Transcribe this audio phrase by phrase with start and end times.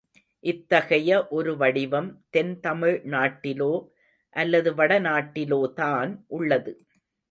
[0.43, 3.71] இத்தகைய ஒரு வடிவம் தென் தமிழ்நாட்டிலோ,
[4.35, 6.73] அல்லது வடநாட்டிலோதான் உள்ளது.